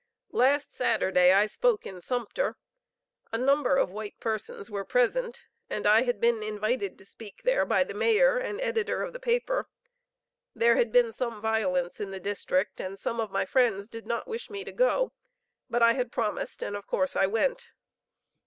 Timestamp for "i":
1.31-1.45, 5.85-6.01, 15.83-15.93, 17.15-17.27